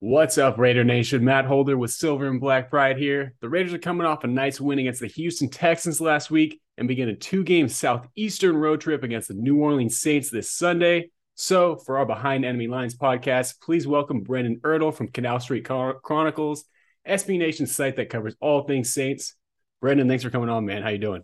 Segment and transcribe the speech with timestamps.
[0.00, 1.24] What's up, Raider Nation?
[1.24, 3.32] Matt Holder with Silver and Black Pride here.
[3.40, 6.86] The Raiders are coming off a nice win against the Houston Texans last week and
[6.86, 11.12] begin a two-game Southeastern road trip against the New Orleans Saints this Sunday.
[11.34, 16.64] So, for our Behind Enemy Lines podcast, please welcome Brendan Ertl from Canal Street Chronicles,
[17.08, 19.34] SB Nation's site that covers all things Saints.
[19.80, 20.82] Brendan, thanks for coming on, man.
[20.82, 21.22] How you doing?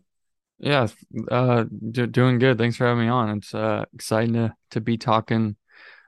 [0.58, 0.86] Yeah,
[1.30, 2.56] uh, d- doing good.
[2.56, 3.36] Thanks for having me on.
[3.36, 5.56] It's uh, exciting to to be talking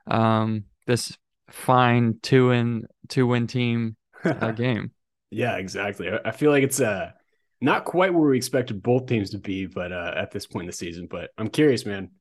[0.07, 1.15] um, this
[1.49, 4.91] fine two and two win team uh, game.
[5.31, 6.09] yeah, exactly.
[6.23, 7.11] I feel like it's uh
[7.61, 10.67] not quite where we expected both teams to be, but uh, at this point in
[10.67, 11.07] the season.
[11.09, 12.11] But I'm curious, man.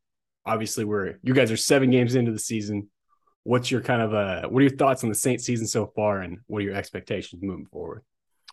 [0.47, 2.89] Obviously, we're you guys are seven games into the season.
[3.43, 6.21] What's your kind of uh what are your thoughts on the Saints season so far,
[6.21, 8.03] and what are your expectations moving forward?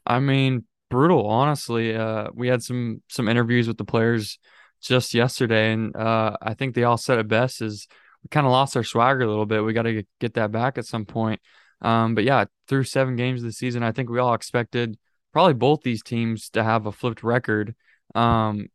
[0.06, 1.28] I mean, brutal.
[1.28, 4.40] Honestly, uh, we had some some interviews with the players
[4.82, 7.88] just yesterday, and uh, I think they all said it best: is
[8.24, 9.64] we kind of lost our swagger a little bit.
[9.64, 11.42] We got to get that back at some point.
[11.82, 14.98] Um, but yeah, through seven games of the season, I think we all expected
[15.34, 17.76] probably both these teams to have a flipped record,
[18.16, 18.68] um,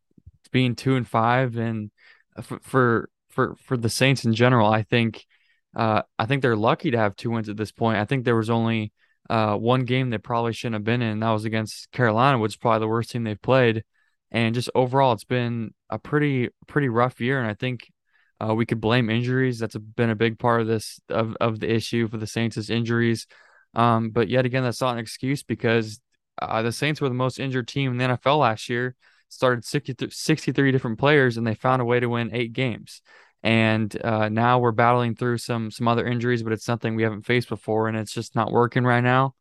[0.50, 1.91] being two and five, and
[2.62, 5.25] for for for the Saints in general, I think
[5.75, 7.98] uh, I think they're lucky to have two wins at this point.
[7.98, 8.92] I think there was only
[9.28, 12.53] uh, one game they probably shouldn't have been in, and that was against Carolina, which
[12.53, 13.84] is probably the worst team they've played.
[14.31, 17.91] And just overall, it's been a pretty pretty rough year, and I think
[18.40, 19.58] uh, we could blame injuries.
[19.58, 22.56] That's a, been a big part of this of, of the issue for the Saints
[22.56, 23.26] is injuries.
[23.74, 26.00] Um, but yet again, that's not an excuse because
[26.40, 28.94] uh, the Saints were the most injured team in the NFL last year.
[29.28, 33.02] Started 60, 63 different players, and they found a way to win eight games.
[33.42, 37.26] And uh, now we're battling through some some other injuries, but it's something we haven't
[37.26, 39.34] faced before, and it's just not working right now.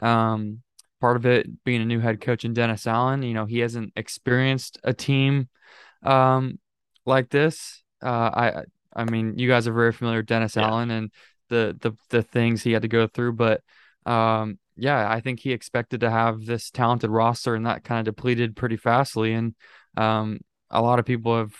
[0.00, 0.62] Um,
[1.00, 3.92] part of it being a new head coach in Dennis Allen, you know, he hasn't
[3.96, 5.48] experienced a team
[6.02, 6.58] um,
[7.06, 8.62] like this uh, I
[8.94, 10.66] I mean, you guys are very familiar with Dennis yeah.
[10.66, 11.10] Allen and
[11.48, 13.62] the the the things he had to go through, but
[14.06, 18.14] um, yeah, I think he expected to have this talented roster, and that kind of
[18.14, 19.34] depleted pretty fastly.
[19.34, 19.54] And
[19.96, 20.40] um,
[20.70, 21.52] a lot of people have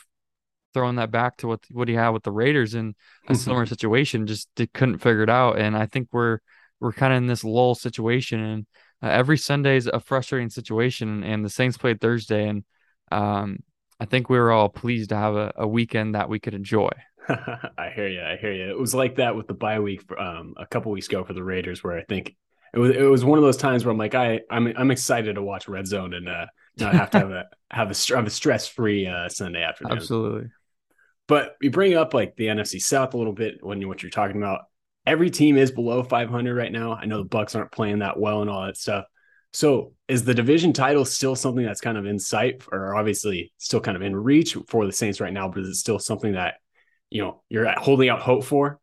[0.73, 2.95] thrown that back to what what he had with the Raiders in
[3.29, 5.59] a similar situation, just couldn't figure it out.
[5.59, 6.39] And I think we're
[6.81, 8.67] we're kind of in this lull situation, and
[9.03, 11.23] uh, every Sunday is a frustrating situation.
[11.23, 12.65] And the Saints played Thursday, and
[13.13, 13.59] um,
[14.01, 16.91] I think we were all pleased to have a, a weekend that we could enjoy.
[17.29, 18.23] I hear you.
[18.23, 18.71] I hear you.
[18.71, 21.35] It was like that with the bye week for, um, a couple weeks ago for
[21.35, 22.35] the Raiders, where I think
[22.73, 25.35] it was it was one of those times where I'm like I I'm I'm excited
[25.35, 26.47] to watch Red Zone and uh,
[26.79, 29.99] not have to have a have a have a stress free uh, Sunday afternoon.
[29.99, 30.51] Absolutely.
[31.29, 34.11] But you bring up like the NFC South a little bit when you what you're
[34.11, 34.63] talking about.
[35.07, 36.95] Every team is below 500 right now.
[36.95, 39.05] I know the Bucs aren't playing that well and all that stuff.
[39.53, 43.81] So is the division title still something that's kind of in sight or obviously still
[43.81, 46.55] kind of in reach for the Saints right now, but is it still something that,
[47.11, 48.79] you know, you're holding out hope for?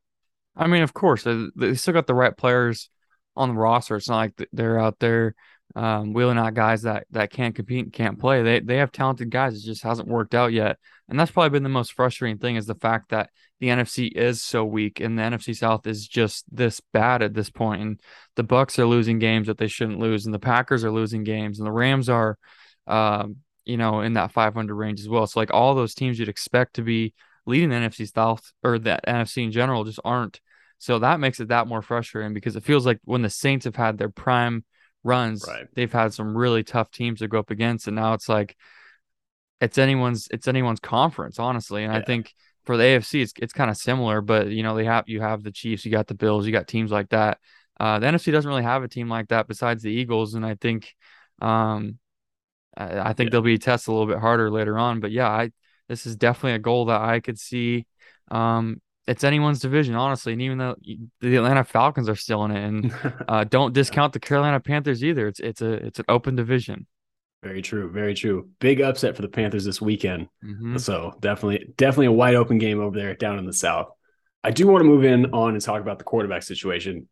[0.55, 2.89] I mean, of course, they still got the right players
[3.35, 3.95] on the roster.
[3.95, 5.35] It's not like they're out there
[5.77, 8.41] um, wheeling out guys that that can't compete and can't play.
[8.41, 9.55] They they have talented guys.
[9.55, 10.77] It just hasn't worked out yet,
[11.07, 13.29] and that's probably been the most frustrating thing is the fact that
[13.59, 17.51] the NFC is so weak and the NFC South is just this bad at this
[17.51, 17.81] point.
[17.81, 18.01] And
[18.35, 21.59] the Bucs are losing games that they shouldn't lose, and the Packers are losing games,
[21.59, 22.39] and the Rams are,
[22.87, 25.27] um, you know, in that 500 range as well.
[25.27, 27.13] So like all those teams you'd expect to be
[27.45, 30.41] leading the NFC South or the NFC in general just aren't.
[30.79, 33.75] So that makes it that more frustrating because it feels like when the Saints have
[33.75, 34.63] had their prime
[35.07, 35.65] runs, right.
[35.73, 38.55] they've had some really tough teams to go up against, and now it's like
[39.59, 41.83] it's anyone's it's anyone's conference, honestly.
[41.83, 41.99] And yeah.
[41.99, 42.33] I think
[42.65, 45.43] for the AFC, it's it's kind of similar, but you know they have you have
[45.43, 47.39] the Chiefs, you got the Bills, you got teams like that.
[47.79, 50.55] Uh, the NFC doesn't really have a team like that besides the Eagles, and I
[50.55, 50.93] think
[51.41, 51.99] um,
[52.75, 53.31] I, I think yeah.
[53.31, 54.99] they'll be tested a little bit harder later on.
[54.99, 55.51] But yeah, I
[55.87, 57.85] this is definitely a goal that I could see
[58.29, 60.33] um, it's anyone's division, honestly.
[60.33, 60.75] And even though
[61.21, 62.93] the Atlanta Falcons are still in it, and
[63.27, 65.27] uh, don't discount the Carolina Panthers either.
[65.27, 66.85] It's it's a it's an open division.
[67.43, 68.49] Very true, very true.
[68.59, 70.27] Big upset for the Panthers this weekend.
[70.43, 70.77] Mm-hmm.
[70.77, 73.89] So definitely, definitely a wide open game over there down in the South.
[74.43, 77.07] I do want to move in on and talk about the quarterback situation.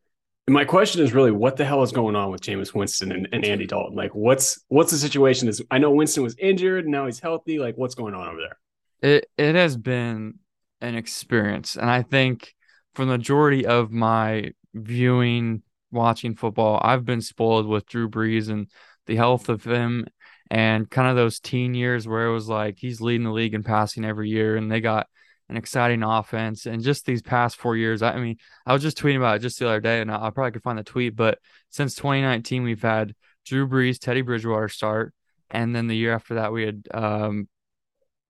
[0.47, 3.27] And my question is really, what the hell is going on with Jameis Winston and,
[3.31, 3.95] and Andy Dalton?
[3.95, 5.47] Like, what's what's the situation?
[5.47, 7.59] Is I know Winston was injured, and now he's healthy.
[7.59, 9.11] Like, what's going on over there?
[9.11, 10.39] It it has been
[10.81, 11.75] an experience.
[11.75, 12.53] And I think
[12.93, 18.69] for the majority of my viewing, watching football, I've been spoiled with Drew Brees and
[19.05, 20.05] the health of him
[20.51, 23.63] and kind of those teen years where it was like he's leading the league in
[23.63, 25.07] passing every year and they got
[25.49, 26.65] an exciting offense.
[26.65, 29.59] And just these past four years, I, mean, I was just tweeting about it just
[29.59, 31.39] the other day and I, I probably could find the tweet, but
[31.69, 35.13] since 2019, we've had Drew Brees, Teddy Bridgewater start.
[35.51, 37.47] And then the year after that, we had um,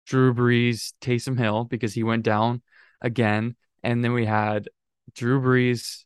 [0.05, 2.61] Drew Brees, Taysom Hill because he went down
[3.01, 3.55] again.
[3.83, 4.69] And then we had
[5.13, 6.03] Drew Brees,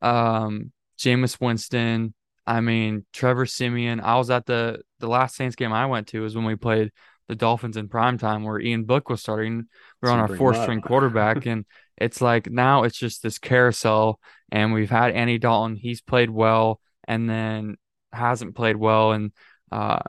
[0.00, 2.14] um, Jameis Winston.
[2.46, 4.00] I mean, Trevor Siemian.
[4.00, 6.90] I was at the the last Saints game I went to was when we played
[7.28, 9.66] the Dolphins in prime time where Ian Book was starting.
[10.00, 11.46] We're on our fourth string quarterback.
[11.46, 11.64] and
[11.96, 14.18] it's like now it's just this carousel.
[14.50, 15.76] And we've had Andy Dalton.
[15.76, 17.76] He's played well and then
[18.12, 19.12] hasn't played well.
[19.12, 19.32] And
[19.70, 20.00] uh,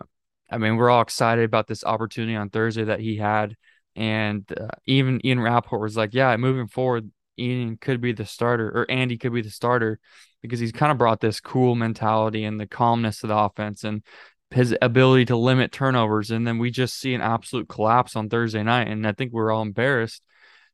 [0.53, 3.55] I mean, we're all excited about this opportunity on Thursday that he had.
[3.95, 7.09] And uh, even Ian Rapoport was like, yeah, moving forward,
[7.39, 9.99] Ian could be the starter or Andy could be the starter
[10.43, 14.03] because he's kind of brought this cool mentality and the calmness to the offense and
[14.51, 16.29] his ability to limit turnovers.
[16.29, 18.89] And then we just see an absolute collapse on Thursday night.
[18.89, 20.21] And I think we are all embarrassed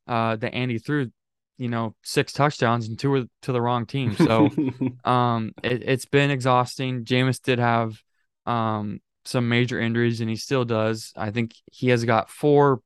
[0.06, 1.10] uh, that Andy threw,
[1.56, 4.14] you know, six touchdowns and two were to the wrong team.
[4.14, 4.50] So
[5.04, 7.04] um, it, has been exhausting.
[7.04, 7.98] Jameis did have
[8.44, 9.00] um,
[9.30, 11.12] some major injuries and he still does.
[11.16, 12.80] I think he has got four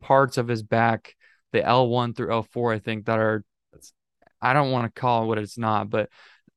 [0.00, 1.14] parts of his back
[1.52, 3.44] the L1 through L4, I think, that are
[4.42, 6.10] I don't want to call it what it's not, but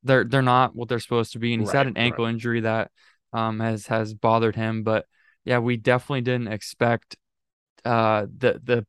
[0.04, 1.54] they're they're not what they're supposed to be.
[1.54, 2.32] And he's right, had an ankle right.
[2.32, 2.92] injury that
[3.32, 4.84] um has has bothered him.
[4.84, 5.06] But
[5.46, 7.16] yeah, we definitely didn't expect
[7.86, 8.86] uh the the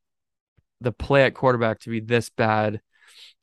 [0.81, 2.81] the play at quarterback to be this bad.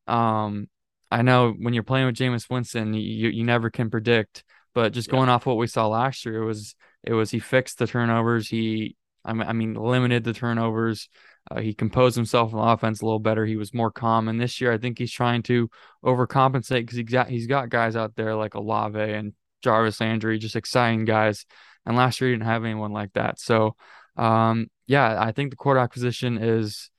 [0.07, 0.67] Um
[1.11, 4.43] I know when you're playing with Jameis Winston, you you never can predict.
[4.75, 5.35] But just going yeah.
[5.35, 8.47] off what we saw last year, it was it was he fixed the turnovers.
[8.47, 11.09] He I mean, I mean limited the turnovers.
[11.49, 13.45] Uh, he composed himself on offense a little better.
[13.45, 14.27] He was more calm.
[14.27, 15.69] And this year, I think he's trying to
[16.03, 20.55] overcompensate because he's got, he's got guys out there like Olave and Jarvis Landry, just
[20.55, 21.45] exciting guys.
[21.85, 23.39] And last year, he didn't have anyone like that.
[23.39, 23.75] So,
[24.17, 26.89] um, yeah, I think the quarterback position is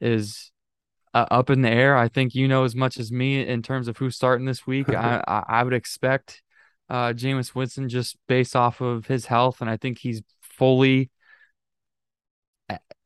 [0.00, 0.50] is
[1.12, 1.96] uh, up in the air.
[1.96, 4.88] I think you know as much as me in terms of who's starting this week.
[4.92, 6.42] I, I, I would expect
[6.88, 11.10] uh, Jameis Winston just based off of his health, and I think he's fully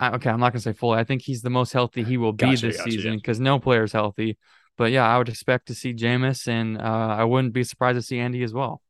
[0.00, 0.98] okay, I'm not gonna say fully.
[0.98, 3.44] I think he's the most healthy he will be this gotcha, season because yeah.
[3.44, 4.38] no player is healthy.
[4.76, 8.02] But yeah, I would expect to see Jameis, and uh, I wouldn't be surprised to
[8.02, 8.80] see Andy as well.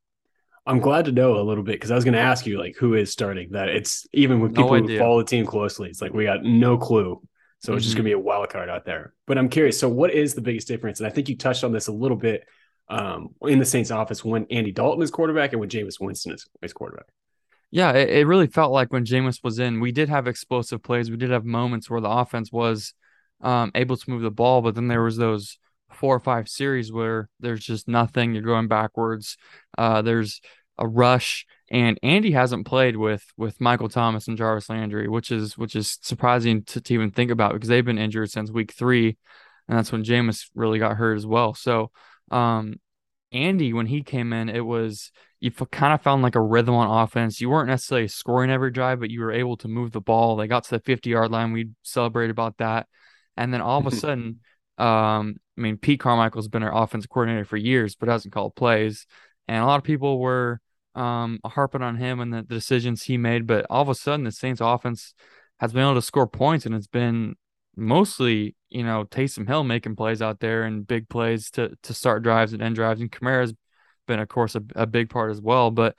[0.66, 2.76] I'm glad to know a little bit because I was going to ask you like
[2.76, 3.52] who is starting.
[3.52, 6.42] That it's even with people no who follow the team closely, it's like we got
[6.42, 7.22] no clue.
[7.60, 7.78] So mm-hmm.
[7.78, 9.14] it's just going to be a wild card out there.
[9.26, 9.80] But I'm curious.
[9.80, 11.00] So what is the biggest difference?
[11.00, 12.46] And I think you touched on this a little bit
[12.90, 16.46] um, in the Saints office when Andy Dalton is quarterback and when Jameis Winston is,
[16.62, 17.06] is quarterback.
[17.70, 21.10] Yeah, it, it really felt like when Jameis was in, we did have explosive plays.
[21.10, 22.94] We did have moments where the offense was
[23.42, 25.58] um, able to move the ball, but then there was those
[25.92, 28.34] four or five series where there's just nothing.
[28.34, 29.36] You're going backwards.
[29.76, 30.40] Uh, there's
[30.78, 35.58] a rush, and Andy hasn't played with with Michael Thomas and Jarvis Landry, which is
[35.58, 39.16] which is surprising to, to even think about because they've been injured since week three,
[39.68, 41.54] and that's when Jameis really got hurt as well.
[41.54, 41.90] So,
[42.30, 42.74] um,
[43.32, 45.10] Andy, when he came in, it was
[45.40, 47.40] you kind of found like a rhythm on offense.
[47.40, 50.36] You weren't necessarily scoring every drive, but you were able to move the ball.
[50.36, 51.52] They got to the 50 yard line.
[51.52, 52.88] We celebrated about that.
[53.36, 54.40] And then all of a sudden,
[54.78, 59.06] um, I mean, Pete Carmichael's been our offensive coordinator for years, but hasn't called plays.
[59.46, 60.60] And a lot of people were
[60.94, 63.46] um, harping on him and the, the decisions he made.
[63.46, 65.14] But all of a sudden, the Saints offense
[65.60, 67.36] has been able to score points, and it's been
[67.78, 72.22] mostly, you know, Taysom Hill making plays out there and big plays to to start
[72.22, 73.00] drives and end drives.
[73.00, 73.54] And Kamara's
[74.06, 75.70] been, of course, a, a big part as well.
[75.70, 75.94] But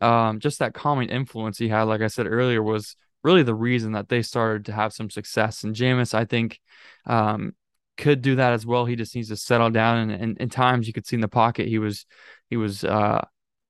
[0.00, 3.92] um, just that calming influence he had, like I said earlier, was really the reason
[3.92, 5.64] that they started to have some success.
[5.64, 6.60] And Jameis, I think,
[7.06, 7.54] um,
[7.96, 8.84] could do that as well.
[8.84, 10.10] He just needs to settle down.
[10.10, 12.06] And, and in times you could see in the pocket he was
[12.50, 13.24] he was uh,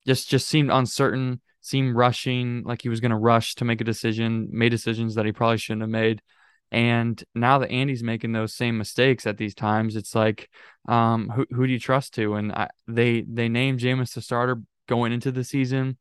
[0.05, 3.85] just just seemed uncertain, seemed rushing, like he was going to rush to make a
[3.85, 6.21] decision, made decisions that he probably shouldn't have made.
[6.71, 10.49] And now that Andy's making those same mistakes at these times, it's like,
[10.87, 12.35] um, who who do you trust to?
[12.35, 15.97] And I, they they named Jameis the starter going into the season, and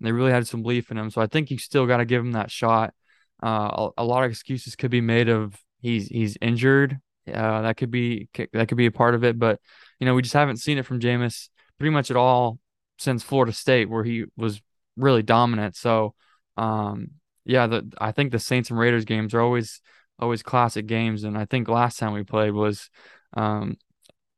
[0.00, 1.10] they really had some belief in him.
[1.10, 2.94] So I think you still got to give him that shot.
[3.42, 6.98] Uh, a, a, lot of excuses could be made of he's he's injured.
[7.32, 9.60] Uh, that could be that could be a part of it, but
[10.00, 12.58] you know we just haven't seen it from Jameis pretty much at all
[12.98, 14.60] since Florida State, where he was
[14.96, 15.76] really dominant.
[15.76, 16.14] So,
[16.56, 17.10] um,
[17.44, 19.80] yeah, the, I think the Saints and Raiders games are always
[20.18, 21.24] always classic games.
[21.24, 22.90] And I think last time we played was
[23.34, 23.76] um,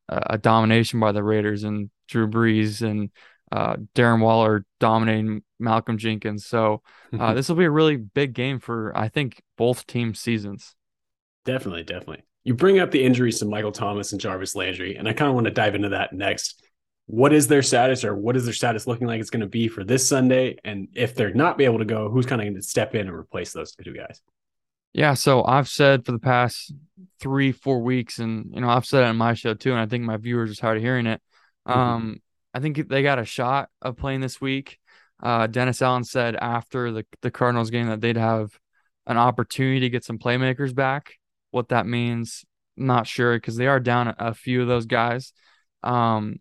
[0.07, 3.11] a, a, domination by the Raiders and Drew Brees and
[3.51, 6.45] uh, Darren Waller dominating Malcolm Jenkins.
[6.45, 6.81] So
[7.17, 10.75] uh, this will be a really big game for I think both team seasons.
[11.45, 12.23] Definitely, definitely.
[12.43, 15.35] You bring up the injuries to Michael Thomas and Jarvis Landry, and I kind of
[15.35, 16.63] want to dive into that next.
[17.05, 19.67] What is their status, or what is their status looking like it's going to be
[19.67, 20.57] for this Sunday?
[20.63, 23.07] And if they're not be able to go, who's kind of going to step in
[23.07, 24.21] and replace those two guys?
[24.93, 26.73] Yeah, so I've said for the past
[27.19, 29.85] three, four weeks, and you know, I've said it on my show too, and I
[29.85, 31.21] think my viewers are tired of hearing it.
[31.67, 31.79] Mm-hmm.
[31.79, 32.21] Um,
[32.53, 34.79] I think they got a shot of playing this week.
[35.21, 38.49] Uh, Dennis Allen said after the the Cardinals game that they'd have
[39.05, 41.15] an opportunity to get some playmakers back.
[41.51, 42.45] What that means,
[42.77, 45.33] not sure, because they are down a, a, few of those guys.
[45.83, 46.37] Um,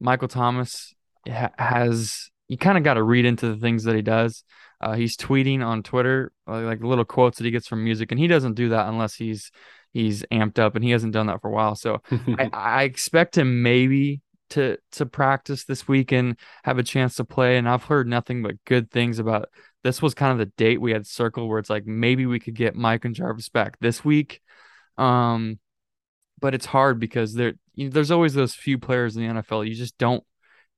[0.00, 0.94] Michael Thomas
[1.28, 4.42] ha- has you kind of got to read into the things that he does.
[4.80, 8.18] Uh, he's tweeting on Twitter like, like little quotes that he gets from music, and
[8.18, 9.52] he doesn't do that unless he's
[9.92, 11.76] he's amped up, and he hasn't done that for a while.
[11.76, 17.14] So I, I expect him maybe to to practice this week and have a chance
[17.16, 17.56] to play.
[17.56, 19.48] And I've heard nothing but good things about
[19.84, 20.02] this.
[20.02, 22.74] Was kind of the date we had circled where it's like maybe we could get
[22.74, 24.42] Mike and Jarvis back this week.
[24.98, 25.60] Um,
[26.40, 29.68] but it's hard because there you know, there's always those few players in the NFL
[29.68, 30.24] you just don't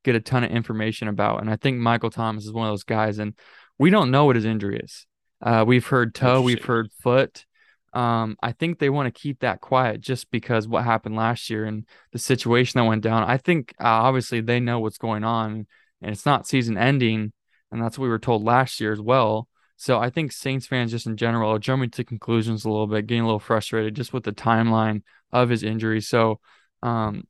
[0.04, 1.40] get a ton of information about.
[1.40, 3.35] And I think Michael Thomas is one of those guys, and
[3.78, 5.06] we don't know what his injury is.
[5.40, 7.44] Uh, we've heard toe, we've heard foot.
[7.92, 11.64] Um, I think they want to keep that quiet just because what happened last year
[11.64, 13.25] and the situation that went down.
[13.25, 15.66] I think uh, obviously they know what's going on
[16.00, 17.32] and it's not season ending.
[17.71, 19.49] And that's what we were told last year as well.
[19.76, 23.06] So I think Saints fans just in general are jumping to conclusions a little bit,
[23.06, 26.00] getting a little frustrated just with the timeline of his injury.
[26.00, 26.40] So,
[26.82, 27.25] um,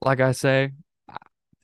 [0.00, 0.70] like I say,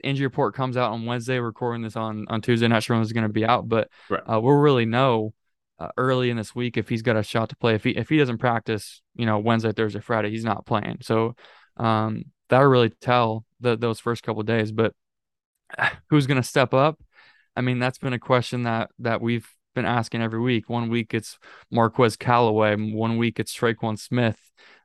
[0.02, 1.38] injury report comes out on Wednesday.
[1.38, 2.68] We're recording this on on Tuesday.
[2.68, 4.22] Not sure when it's going to be out, but right.
[4.26, 5.34] uh, we'll really know
[5.78, 7.74] uh, early in this week if he's got a shot to play.
[7.74, 10.98] If he if he doesn't practice, you know, Wednesday, Thursday, Friday, he's not playing.
[11.02, 11.34] So
[11.76, 14.72] um, that'll really tell the, those first couple days.
[14.72, 14.94] But
[16.10, 16.98] who's going to step up?
[17.56, 19.48] I mean, that's been a question that that we've
[19.78, 20.68] been asking every week.
[20.68, 21.38] One week it's
[21.70, 22.74] Marquez Callaway.
[22.74, 24.38] One week it's Tre'Quan Smith.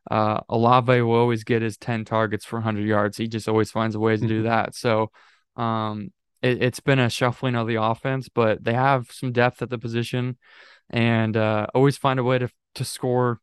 [0.10, 3.18] Uh, Olave will always get his 10 targets for 100 yards.
[3.18, 4.50] He just always finds a way to do mm-hmm.
[4.50, 4.76] that.
[4.76, 5.10] So
[5.56, 6.12] um,
[6.44, 9.80] it, has been a shuffling of the offense, but they have some depth at the
[9.80, 10.38] position
[10.90, 13.40] and uh, always find a way to to score.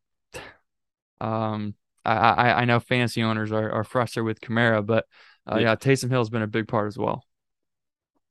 [1.19, 5.05] Um, I, I, I know fantasy owners are, are frustrated with Kamara, but
[5.49, 5.61] uh, yeah.
[5.61, 7.23] yeah, Taysom Hill has been a big part as well.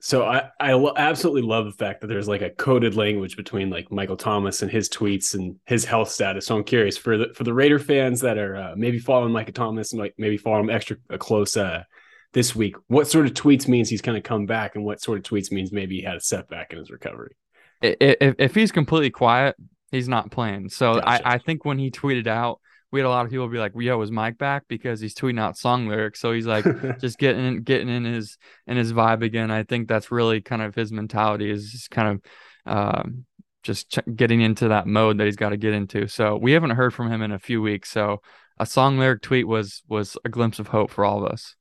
[0.03, 3.69] So I I lo- absolutely love the fact that there's like a coded language between
[3.69, 6.47] like Michael Thomas and his tweets and his health status.
[6.47, 9.53] So I'm curious for the for the Raider fans that are uh, maybe following Michael
[9.53, 11.85] Thomas and like maybe following him extra uh, close uh,
[12.33, 12.77] this week.
[12.87, 15.53] What sort of tweets means he's kind of come back, and what sort of tweets
[15.53, 17.35] means maybe he had a setback in his recovery?
[17.83, 19.57] if, if he's completely quiet,
[19.91, 20.69] he's not playing.
[20.69, 21.29] So gotcha.
[21.29, 22.61] I, I think when he tweeted out,
[22.93, 25.41] we had a lot of people be like, "Yo, is Mike back?" Because he's tweeting
[25.41, 26.21] out song lyrics.
[26.21, 26.65] So he's like
[27.01, 29.51] just getting in, getting in his in his vibe again.
[29.51, 32.23] I think that's really kind of his mentality is just kind of
[32.67, 33.25] um,
[33.63, 36.09] just ch- getting into that mode that he's got to get into.
[36.09, 37.91] So we haven't heard from him in a few weeks.
[37.91, 38.23] So
[38.59, 41.57] a song lyric tweet was was a glimpse of hope for all of us.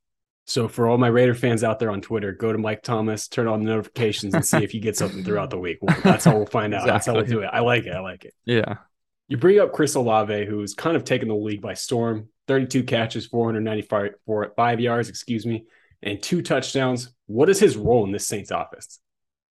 [0.45, 3.47] So for all my Raider fans out there on Twitter, go to Mike Thomas, turn
[3.47, 5.77] on the notifications, and see if you get something throughout the week.
[5.79, 6.79] Well, that's how we'll find out.
[6.79, 6.91] Exactly.
[6.91, 7.49] That's how we'll do it.
[7.53, 7.93] I like it.
[7.93, 8.33] I like it.
[8.45, 8.77] Yeah.
[9.29, 12.29] You bring up Chris Olave, who's kind of taken the league by storm.
[12.47, 14.15] 32 catches, 495
[14.57, 15.65] five yards, excuse me,
[16.01, 17.13] and two touchdowns.
[17.27, 18.99] What is his role in this Saints offense?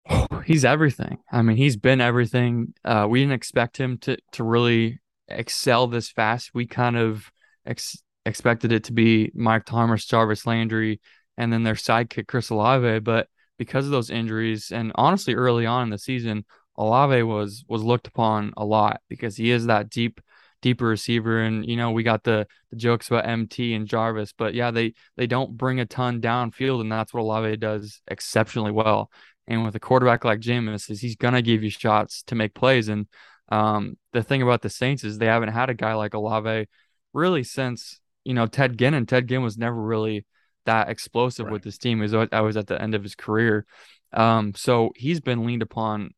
[0.09, 1.19] Oh, he's everything.
[1.33, 2.73] I mean, he's been everything.
[2.85, 6.53] Uh, we didn't expect him to to really excel this fast.
[6.55, 7.33] We kind of
[7.67, 11.01] ex- expected it to be Mike Thomas, Jarvis Landry,
[11.37, 13.01] and then their sidekick Chris Olave.
[13.01, 13.27] But
[13.59, 16.45] because of those injuries, and honestly, early on in the season,
[16.77, 20.21] Olave was was looked upon a lot because he is that deep,
[20.63, 21.43] deeper receiver.
[21.43, 24.95] And you know, we got the the jokes about MT and Jarvis, but yeah, they
[25.17, 29.11] they don't bring a ton downfield, and that's what Olave does exceptionally well.
[29.47, 32.89] And with a quarterback like Jameis, is he's gonna give you shots to make plays.
[32.89, 33.07] And
[33.51, 36.67] um, the thing about the Saints is they haven't had a guy like Olave
[37.13, 40.25] really since you know, Ted Ginn and Ted Ginn was never really
[40.67, 41.53] that explosive right.
[41.53, 42.01] with his team.
[42.01, 43.67] Was I was at the end of his career.
[44.13, 46.11] Um, so he's been leaned upon.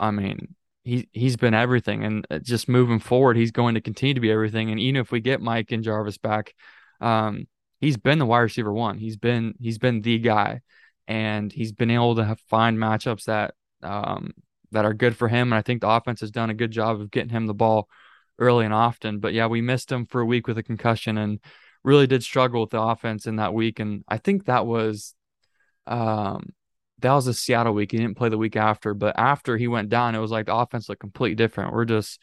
[0.00, 4.14] I mean, he he's been everything, and uh, just moving forward, he's going to continue
[4.14, 4.70] to be everything.
[4.70, 6.54] And even if we get Mike and Jarvis back,
[7.00, 7.46] um,
[7.80, 8.98] he's been the wide receiver one.
[8.98, 10.60] He's been he's been the guy,
[11.06, 14.32] and he's been able to have, find matchups that um
[14.70, 15.52] that are good for him.
[15.52, 17.88] And I think the offense has done a good job of getting him the ball
[18.38, 19.18] early and often.
[19.18, 21.40] But yeah, we missed him for a week with a concussion and
[21.84, 23.80] really did struggle with the offense in that week.
[23.80, 25.14] And I think that was
[25.86, 26.50] um
[27.00, 27.92] that was a Seattle week.
[27.92, 30.54] He didn't play the week after, but after he went down, it was like the
[30.54, 31.72] offense looked completely different.
[31.72, 32.20] We're just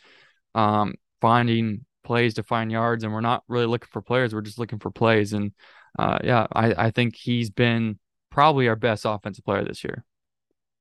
[0.54, 4.34] um finding plays to find yards and we're not really looking for players.
[4.34, 5.34] We're just looking for plays.
[5.34, 5.54] And
[5.98, 10.04] uh yeah, I, I think he's been probably our best offensive player this year.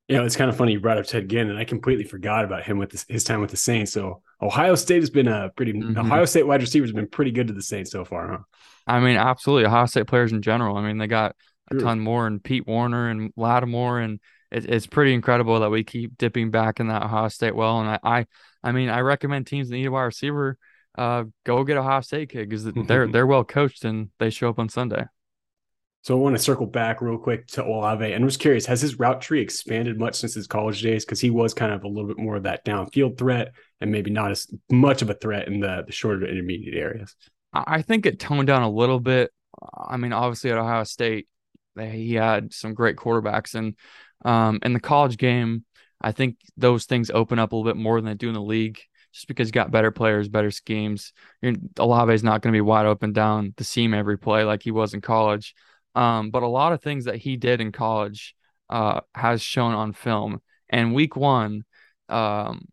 [0.09, 2.45] You know, it's kind of funny you brought up Ted Ginn, and I completely forgot
[2.45, 3.91] about him with this, his time with the Saints.
[3.91, 5.99] So Ohio State has been a pretty mm-hmm.
[5.99, 8.39] Ohio State wide receivers have been pretty good to the Saints so far, huh?
[8.87, 9.65] I mean, absolutely.
[9.65, 10.77] Ohio State players in general.
[10.77, 11.37] I mean, they got
[11.77, 15.85] a ton more, and Pete Werner and Lattimore, and it, it's pretty incredible that we
[15.85, 17.81] keep dipping back in that Ohio State well.
[17.81, 18.27] And I, I,
[18.63, 20.59] I mean, I recommend teams that need a wide receiver,
[20.97, 24.49] uh, go get a Ohio State kid because they're they're well coached and they show
[24.49, 25.05] up on Sunday.
[26.05, 28.99] So I want to circle back real quick to Olave and was curious, has his
[28.99, 31.03] route tree expanded much since his college days?
[31.03, 34.11] Because he was kind of a little bit more of that downfield threat and maybe
[34.11, 37.17] not as much of a threat in the, the shorter intermediate areas.
[37.55, 39.31] I think it toned down a little bit.
[39.75, 41.27] I mean, obviously at Ohio State,
[41.79, 43.75] he had some great quarterbacks, and
[44.25, 45.65] um, in the college game,
[46.01, 48.43] I think those things open up a little bit more than they do in the
[48.43, 48.79] league.
[49.13, 53.13] Just because you got better players, better schemes, is not going to be wide open
[53.13, 55.55] down the seam every play like he was in college.
[55.95, 58.35] Um, but a lot of things that he did in college
[58.69, 60.43] uh, has shown on film.
[60.69, 61.63] And week one,
[62.09, 62.67] um,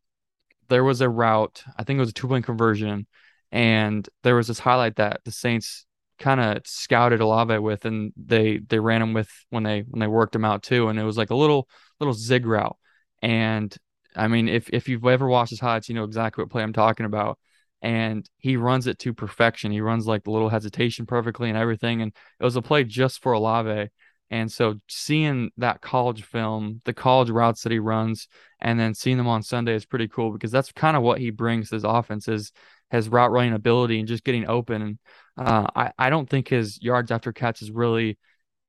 [0.69, 3.05] there was a route, I think it was a two point conversion,
[3.51, 5.85] and there was this highlight that the Saints
[6.21, 10.07] kind of scouted Olave with, and they they ran him with when they when they
[10.07, 11.67] worked him out too, and it was like a little
[11.99, 12.77] little zig route.
[13.21, 13.75] And
[14.15, 16.73] I mean, if if you've ever watched his highlights, you know exactly what play I'm
[16.73, 17.37] talking about
[17.81, 19.71] and he runs it to perfection.
[19.71, 22.01] He runs like the little hesitation perfectly and everything.
[22.01, 23.89] And it was a play just for Olave.
[24.29, 28.27] And so seeing that college film, the college routes that he runs,
[28.59, 31.31] and then seeing them on Sunday is pretty cool because that's kind of what he
[31.31, 32.51] brings to his offense is
[32.91, 34.81] his route running ability and just getting open.
[34.81, 34.99] And
[35.45, 38.17] uh, I, I don't think his yards after catch has really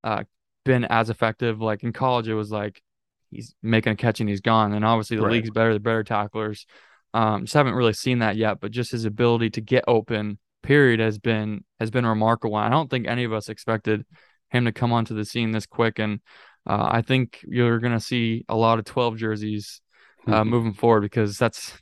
[0.04, 0.24] uh,
[0.64, 1.60] been as effective.
[1.60, 2.82] Like in college, it was like
[3.30, 4.72] he's making a catch and he's gone.
[4.72, 5.32] And obviously the right.
[5.32, 6.66] league's better, the better tacklers.
[7.14, 11.00] Um, just haven't really seen that yet, but just his ability to get open, period,
[11.00, 12.56] has been has been remarkable.
[12.56, 14.06] And I don't think any of us expected
[14.50, 16.20] him to come onto the scene this quick, and
[16.66, 19.80] uh, I think you're going to see a lot of 12 jerseys
[20.26, 20.50] uh, mm-hmm.
[20.50, 21.72] moving forward because that's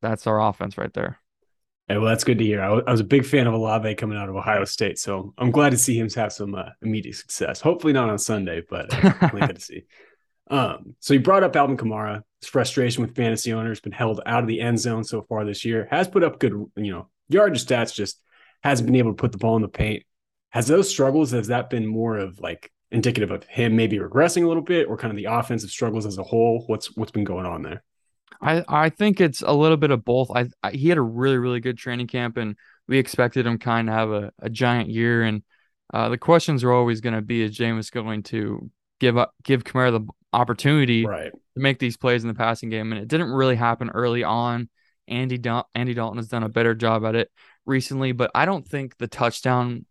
[0.00, 1.20] that's our offense right there.
[1.96, 2.60] Well, that's good to hear.
[2.60, 5.34] I, w- I was a big fan of Olave coming out of Ohio State, so
[5.38, 7.60] I'm glad to see him have some uh, immediate success.
[7.60, 9.84] Hopefully not on Sunday, but uh, good to see.
[10.50, 12.22] Um, so you brought up Alvin Kamara.
[12.40, 15.64] His frustration with fantasy owners been held out of the end zone so far this
[15.64, 15.86] year.
[15.92, 17.94] Has put up good, you know, yardage stats.
[17.94, 18.20] Just
[18.64, 20.02] hasn't been able to put the ball in the paint.
[20.48, 21.30] Has those struggles?
[21.30, 24.96] Has that been more of like indicative of him maybe regressing a little bit, or
[24.96, 26.64] kind of the offensive struggles as a whole?
[26.66, 27.84] What's what's been going on there?
[28.40, 30.30] I I think it's a little bit of both.
[30.34, 32.56] I, I he had a really really good training camp, and
[32.88, 35.22] we expected him kind of have a, a giant year.
[35.22, 35.42] And
[35.92, 39.64] uh, the questions are always going to be: Is Jameis going to give up give
[39.64, 41.32] Kamara the opportunity right.
[41.32, 44.68] to make these plays in the passing game, and it didn't really happen early on.
[45.08, 47.30] Andy Dal- Andy Dalton has done a better job at it
[47.66, 49.84] recently, but I don't think the touchdown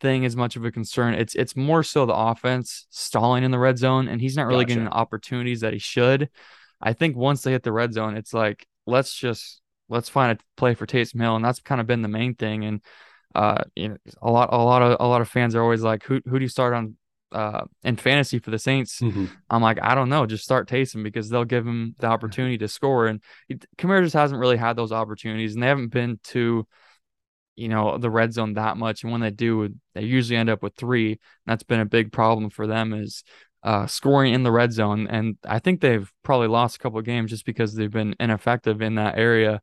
[0.00, 1.14] thing is much of a concern.
[1.14, 4.64] It's it's more so the offense stalling in the red zone, and he's not really
[4.64, 4.74] gotcha.
[4.74, 6.28] getting the opportunities that he should.
[6.80, 10.42] I think once they hit the red zone, it's like let's just let's find a
[10.56, 12.64] play for Taysom Hill, and that's kind of been the main thing.
[12.64, 12.82] And
[13.34, 16.04] uh, you know, a lot a lot of a lot of fans are always like,
[16.04, 16.96] who who do you start on
[17.32, 19.26] uh, in fantasy for the Saints, mm-hmm.
[19.50, 22.68] I'm like, I don't know, just start Taysom because they'll give him the opportunity to
[22.68, 23.06] score.
[23.06, 23.22] And
[23.76, 26.66] Kamara just hasn't really had those opportunities, and they haven't been to,
[27.56, 29.02] you know, the red zone that much.
[29.02, 31.12] And when they do, they usually end up with three.
[31.12, 33.24] And that's been a big problem for them is
[33.66, 35.08] uh, scoring in the red zone.
[35.08, 38.80] And I think they've probably lost a couple of games just because they've been ineffective
[38.80, 39.60] in that area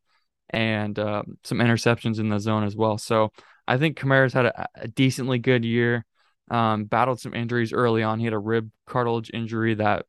[0.50, 2.98] and uh, some interceptions in the zone as well.
[2.98, 3.32] So
[3.66, 6.04] I think Kamara's had a, a decently good year.
[6.50, 8.18] Um, battled some injuries early on.
[8.18, 10.04] He had a rib cartilage injury that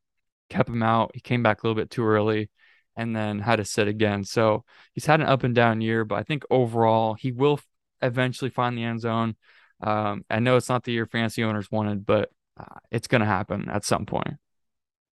[0.50, 1.12] kept him out.
[1.14, 2.50] He came back a little bit too early
[2.98, 4.26] and then had to sit again.
[4.26, 7.62] So he's had an up and down year, but I think overall he will
[8.02, 9.38] eventually find the end zone.
[9.80, 13.28] Um, I know it's not the year fantasy owners wanted, but uh, it's going to
[13.28, 14.36] happen at some point.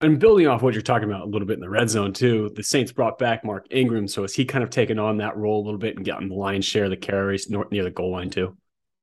[0.01, 2.51] And building off what you're talking about a little bit in the red zone too,
[2.55, 4.07] the Saints brought back Mark Ingram.
[4.07, 6.35] So has he kind of taken on that role a little bit and gotten the
[6.35, 8.57] lion's share of the carries near the goal line too?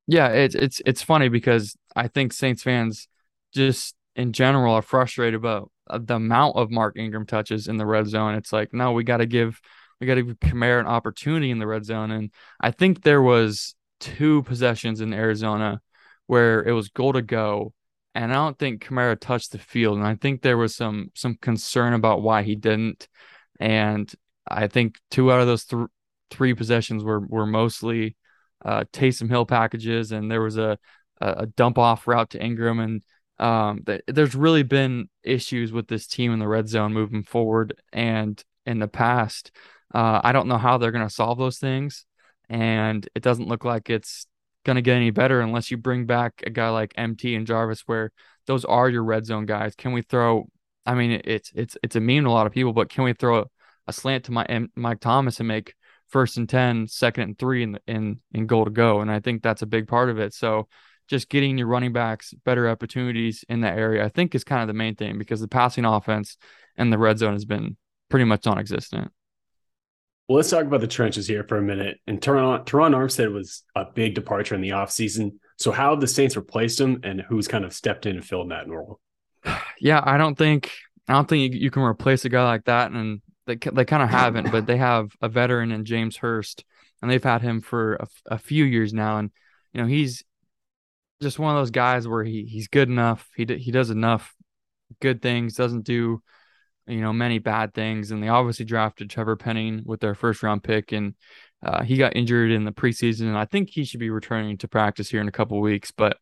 [0.06, 3.08] Yeah, it's it's it's funny because I think Saints fans
[3.54, 7.86] just in general are frustrated about uh, the amount of Mark Ingram touches in the
[7.86, 8.34] red zone.
[8.34, 9.60] It's like, no, we got to give
[10.00, 13.22] we got to give Kamara an opportunity in the red zone, and I think there
[13.22, 15.80] was two possessions in Arizona
[16.26, 17.72] where it was goal to go,
[18.14, 21.36] and I don't think Kamara touched the field, and I think there was some some
[21.36, 23.08] concern about why he didn't,
[23.58, 24.10] and
[24.48, 25.86] I think two out of those th-
[26.30, 28.16] three possessions were were mostly
[28.64, 30.78] uh, Taysom Hill packages, and there was a
[31.20, 33.02] a dump off route to Ingram, and
[33.38, 37.74] um, th- there's really been issues with this team in the red zone moving forward,
[37.92, 39.50] and in the past,
[39.94, 42.06] uh, I don't know how they're going to solve those things,
[42.48, 44.26] and it doesn't look like it's
[44.64, 47.82] going to get any better unless you bring back a guy like MT and Jarvis,
[47.86, 48.12] where
[48.46, 49.74] those are your red zone guys.
[49.74, 50.48] Can we throw
[50.86, 53.12] I mean, it's it's it's a meme to a lot of people, but can we
[53.12, 53.46] throw
[53.86, 54.46] a, slant to my
[54.76, 55.74] Mike Thomas and make
[56.08, 59.00] first and 10, second and three in in in goal to go?
[59.00, 60.32] And I think that's a big part of it.
[60.34, 60.68] So
[61.08, 64.68] just getting your running backs better opportunities in that area, I think is kind of
[64.68, 66.36] the main thing because the passing offense
[66.76, 67.76] and the red zone has been
[68.08, 69.12] pretty much non-existent.
[70.30, 71.98] Well, let's talk about the trenches here for a minute.
[72.06, 75.32] And Terron, Terron Armstead was a big departure in the offseason.
[75.56, 78.68] So how the Saints replaced him and who's kind of stepped in and filled that
[78.68, 79.00] role?
[79.80, 80.70] Yeah, I don't think
[81.08, 84.04] I don't think you, you can replace a guy like that and they they kind
[84.04, 86.64] of haven't, but they have a veteran in James Hurst
[87.02, 89.32] and they've had him for a, a few years now and
[89.72, 90.22] you know, he's
[91.20, 93.28] just one of those guys where he he's good enough.
[93.34, 94.32] He he does enough
[95.00, 96.22] good things, doesn't do
[96.90, 98.10] you know many bad things.
[98.10, 101.14] And they obviously drafted Trevor Penning with their first round pick, and
[101.62, 103.22] uh, he got injured in the preseason.
[103.22, 105.90] And I think he should be returning to practice here in a couple weeks.
[105.90, 106.18] But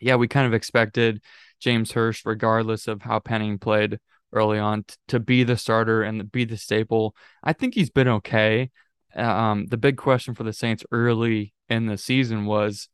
[0.00, 1.22] yeah, we kind of expected
[1.60, 3.98] James Hurst, regardless of how Penning played
[4.32, 7.14] early on, t- to be the starter and be the staple.
[7.42, 8.70] I think he's been okay.
[9.14, 12.88] Um, the big question for the Saints early in the season was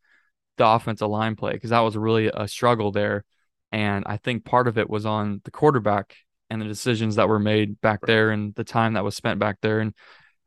[0.59, 3.25] the offensive line play because that was really a struggle there.
[3.73, 6.17] And I think part of it was on the quarterback
[6.51, 9.59] and the decisions that were made back there and the time that was spent back
[9.63, 9.81] there.
[9.81, 9.95] And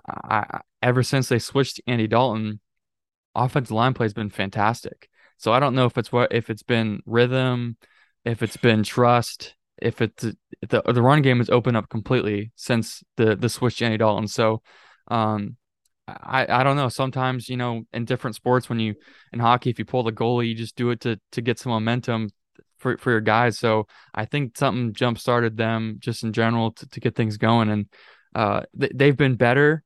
[0.08, 2.60] I, ever since they switched to Andy Dalton,
[3.34, 5.10] offensive line play has been fantastic.
[5.38, 7.78] So I don't know if it's what if it's been rhythm,
[8.26, 10.24] if it's been trust, if it's
[10.62, 13.98] if the the run game has opened up completely since the the switch to Andy
[13.98, 14.28] Dalton.
[14.28, 14.62] So
[15.10, 15.58] um,
[16.08, 16.90] I, I don't know.
[16.90, 18.96] Sometimes, you know, in different sports, when you
[19.32, 21.72] in hockey, if you pull the goalie, you just do it to to get some
[21.72, 22.30] momentum
[22.84, 23.58] for, for your guys.
[23.58, 27.70] So I think something jump started them just in general to, to get things going.
[27.70, 27.90] And
[28.36, 29.84] uh, th- they've been better.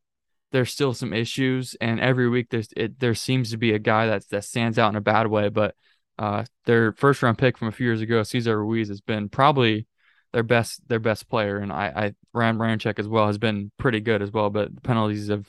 [0.52, 4.08] There's still some issues, and every week there's it, there seems to be a guy
[4.08, 5.50] that that stands out in a bad way.
[5.50, 5.76] But
[6.18, 9.88] uh, their first round pick from a few years ago, Cesar Ruiz, has been probably
[10.32, 14.00] their best their best player, and I I Ram Ramczyk as well has been pretty
[14.00, 14.50] good as well.
[14.50, 15.48] But the penalties have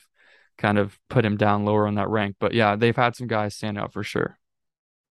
[0.59, 2.35] kind of put him down lower on that rank.
[2.41, 4.37] But yeah, they've had some guys stand out for sure.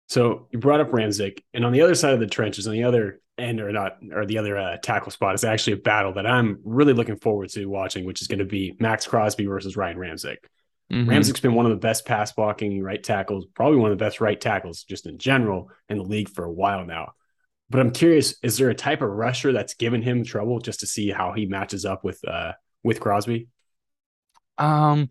[0.07, 2.83] So you brought up Ramczyk, and on the other side of the trenches, on the
[2.83, 6.27] other end or not, or the other uh, tackle spot is actually a battle that
[6.27, 9.97] I'm really looking forward to watching, which is going to be Maxx Crosby versus Ryan
[9.97, 10.37] Ramczyk.
[10.91, 11.09] Mm-hmm.
[11.09, 14.21] Ramczyk's been one of the best pass blocking right tackles, probably one of the best
[14.21, 17.13] right tackles just in general in the league for a while now.
[17.69, 20.87] But I'm curious, is there a type of rusher that's given him trouble just to
[20.87, 23.47] see how he matches up with uh with Crosby?
[24.59, 25.09] Um,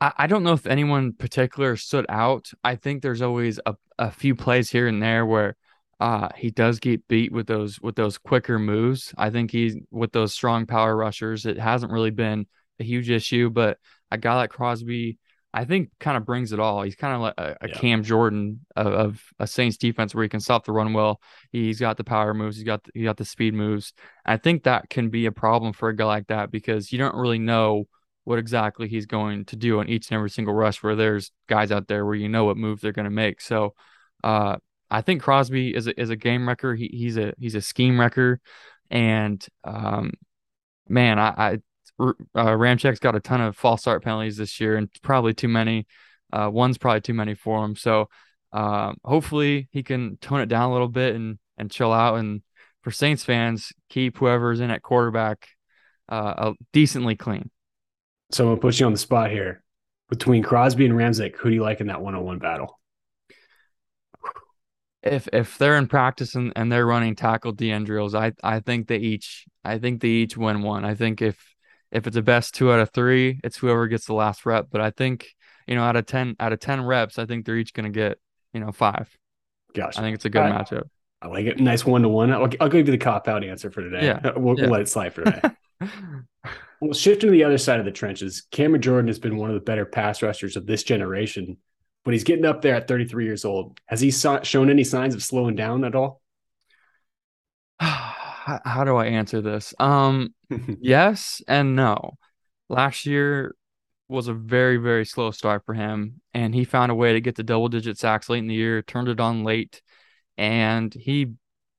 [0.00, 2.50] I, I don't know if anyone particular stood out.
[2.64, 5.56] I think there's always a, a few plays here and there where
[6.00, 9.12] uh he does get beat with those with those quicker moves.
[9.18, 11.46] I think he's with those strong power rushers.
[11.46, 12.46] It hasn't really been
[12.80, 13.78] a huge issue, but
[14.10, 15.18] a guy like Crosby,
[15.52, 16.82] I think kind of brings it all.
[16.82, 17.74] He's kind of like a, a yeah.
[17.74, 21.20] Cam Jordan of, of, a Saints defense where he can stop the run well.
[21.50, 22.56] He's got the power moves.
[22.56, 23.92] He's got the, he got the speed moves.
[24.24, 27.16] I think that can be a problem for a guy like that because you don't
[27.16, 27.88] really know
[28.28, 31.72] what exactly he's going to do on each and every single rush where there's guys
[31.72, 33.40] out there where you know what move they're going to make.
[33.40, 33.72] So
[34.22, 34.58] uh,
[34.90, 36.74] I think Crosby is a, is a game wrecker.
[36.74, 38.38] He, he's a he's a scheme wrecker,
[38.90, 40.12] and um,
[40.90, 41.52] man, I, I
[41.98, 45.86] uh, Ramczyk's got a ton of false start penalties this year, and probably too many.
[46.30, 47.76] Uh, one's probably too many for him.
[47.76, 48.10] So
[48.52, 52.16] um, hopefully he can tone it down a little bit and and chill out.
[52.16, 52.42] And
[52.82, 55.48] for Saints fans, keep whoever's in at quarterback
[56.10, 57.50] uh, decently clean.
[58.30, 59.62] So I'm gonna put you on the spot here.
[60.08, 62.78] Between Crosby and Ramczyk, who do you like in that one-on-one battle?
[65.02, 68.88] If if they're in practice and, and they're running tackle DN drills, I I think
[68.88, 70.84] they each I think they each win one.
[70.84, 71.38] I think if
[71.90, 74.68] if it's a best two out of three, it's whoever gets the last rep.
[74.70, 75.28] But I think
[75.66, 78.18] you know out of ten out of ten reps, I think they're each gonna get
[78.52, 79.08] you know five.
[79.74, 80.88] Gosh, I think it's a good I, matchup.
[81.20, 81.60] I like it.
[81.60, 82.32] Nice one to one.
[82.32, 84.06] I'll, I'll give you the cop out answer for today.
[84.06, 84.32] Yeah.
[84.36, 84.64] we'll, yeah.
[84.64, 85.50] we'll let it slide for today.
[86.80, 89.54] Well, shifting to the other side of the trenches, Cameron Jordan has been one of
[89.54, 91.56] the better pass rushers of this generation,
[92.04, 93.80] but he's getting up there at 33 years old.
[93.86, 96.22] Has he saw, shown any signs of slowing down at all?
[97.80, 99.74] How do I answer this?
[99.78, 100.34] Um,
[100.80, 102.16] yes and no.
[102.68, 103.54] Last year
[104.08, 107.34] was a very, very slow start for him, and he found a way to get
[107.34, 109.82] the double digit sacks late in the year, turned it on late,
[110.38, 111.34] and he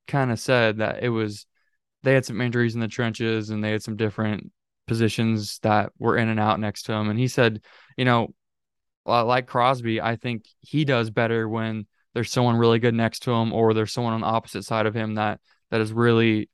[0.07, 1.45] kind of said that it was
[2.03, 4.51] they had some injuries in the trenches and they had some different
[4.89, 7.09] positions that were in and out next to him.
[7.09, 7.61] And he said,
[7.95, 8.33] you know,
[9.05, 13.53] like Crosby, I think he does better when there's someone really good next to him
[13.53, 15.39] or there's someone on the opposite side of him that
[15.71, 16.49] that is really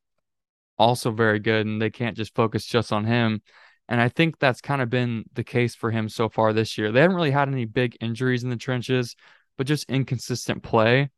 [0.77, 3.41] also very good and they can't just focus just on him.
[3.87, 6.91] And I think that's kind of been the case for him so far this year.
[6.91, 9.15] They haven't really had any big injuries in the trenches,
[9.57, 11.09] but just inconsistent play.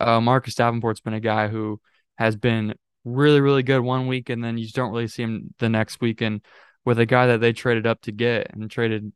[0.00, 1.80] Uh, Marcus Davenport's been a guy who
[2.16, 2.74] has been
[3.04, 6.00] really, really good one week, and then you just don't really see him the next
[6.00, 6.20] week.
[6.20, 6.40] And
[6.84, 9.12] with a guy that they traded up to get and traded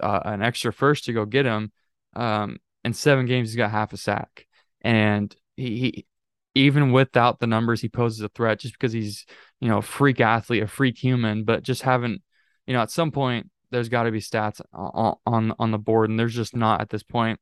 [0.00, 1.72] uh, an extra first to go get him,
[2.14, 4.46] um, in seven games he's got half a sack,
[4.80, 6.06] and he, he
[6.54, 9.24] even without the numbers, he poses a threat just because he's
[9.60, 12.22] you know a freak athlete, a freak human, but just haven't
[12.66, 16.10] you know at some point there's got to be stats on, on on the board,
[16.10, 17.40] and there's just not at this point.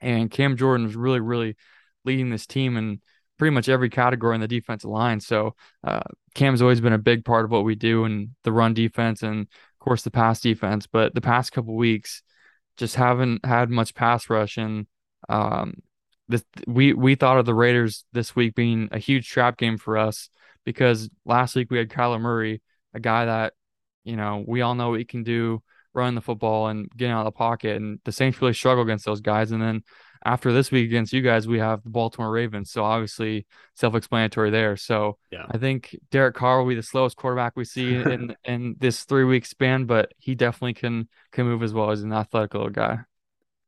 [0.00, 1.56] And Cam Jordan was really, really
[2.04, 3.00] leading this team in
[3.42, 5.18] pretty much every category in the defensive line.
[5.18, 6.02] So uh,
[6.32, 9.40] Cam's always been a big part of what we do in the run defense and
[9.40, 10.86] of course the pass defense.
[10.86, 12.22] But the past couple weeks,
[12.76, 14.86] just haven't had much pass rush, and
[15.28, 15.74] um,
[16.28, 19.98] this we we thought of the Raiders this week being a huge trap game for
[19.98, 20.30] us
[20.64, 22.62] because last week we had Kyler Murray,
[22.94, 23.54] a guy that
[24.04, 27.26] you know we all know what he can do running the football and getting out
[27.26, 27.76] of the pocket.
[27.76, 29.50] And the Saints really struggle against those guys.
[29.50, 29.82] And then
[30.24, 32.70] after this week against you guys, we have the Baltimore Ravens.
[32.70, 34.76] So obviously self-explanatory there.
[34.76, 35.46] So yeah.
[35.50, 39.24] I think Derek Carr will be the slowest quarterback we see in in this three
[39.24, 42.98] week span, but he definitely can can move as well as an athletic little guy.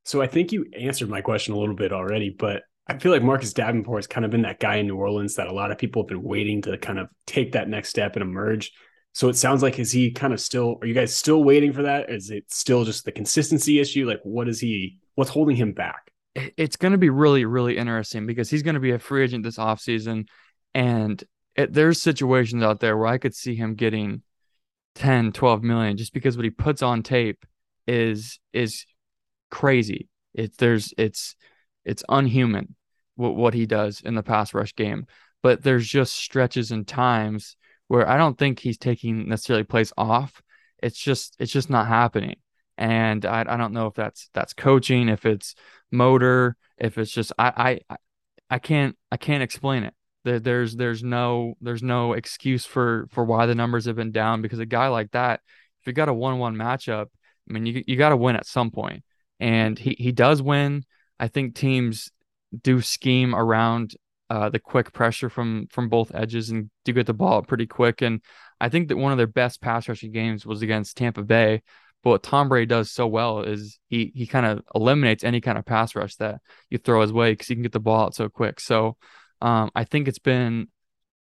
[0.04, 3.22] So I think you answered my question a little bit already, but I feel like
[3.22, 5.78] Marcus Davenport has kind of been that guy in New Orleans that a lot of
[5.78, 8.72] people have been waiting to kind of take that next step and emerge.
[9.12, 11.82] So it sounds like is he kind of still are you guys still waiting for
[11.84, 12.10] that?
[12.10, 14.06] Is it still just the consistency issue?
[14.06, 16.10] Like what is he what's holding him back?
[16.34, 19.44] It's going to be really really interesting because he's going to be a free agent
[19.44, 20.26] this offseason
[20.74, 21.22] and
[21.56, 24.22] it, there's situations out there where I could see him getting
[24.96, 27.44] 10 12 million just because what he puts on tape
[27.86, 28.86] is is
[29.50, 30.08] crazy.
[30.34, 31.36] It's there's it's
[31.84, 32.74] it's unhuman
[33.16, 35.06] what what he does in the pass rush game.
[35.42, 37.56] But there's just stretches and times
[37.88, 40.42] where I don't think he's taking necessarily plays off.
[40.82, 42.36] It's just it's just not happening.
[42.76, 45.54] And I, I don't know if that's that's coaching, if it's
[45.92, 47.96] motor, if it's just I I
[48.50, 49.94] I can't I can't explain it.
[50.24, 54.42] There, there's there's no there's no excuse for for why the numbers have been down
[54.42, 55.40] because a guy like that,
[55.80, 57.06] if you got a one one matchup,
[57.48, 59.04] I mean you you got to win at some point,
[59.40, 60.84] and he he does win.
[61.20, 62.10] I think teams
[62.62, 63.94] do scheme around
[64.30, 68.02] uh, the quick pressure from from both edges and do get the ball pretty quick.
[68.02, 68.20] And
[68.60, 71.62] I think that one of their best pass rushing games was against Tampa Bay.
[72.04, 75.56] But what Tom Brady does so well is he he kind of eliminates any kind
[75.56, 78.14] of pass rush that you throw his way because he can get the ball out
[78.14, 78.60] so quick.
[78.60, 78.98] So
[79.40, 80.68] um, I think it's been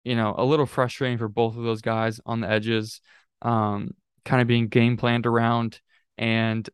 [0.04, 3.00] you know a little frustrating for both of those guys on the edges,
[3.42, 3.90] um,
[4.24, 5.80] kind of being game planned around.
[6.16, 6.68] And